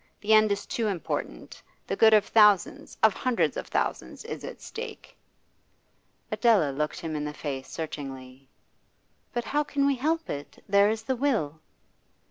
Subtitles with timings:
[0.19, 1.61] The end is too important.
[1.85, 5.15] The good of thousands, of hundreds of thousands, is at stake.'
[6.31, 8.49] Adela looked him in the face searchingly.
[9.31, 10.57] 'But how can we help it?
[10.67, 11.59] There is the will.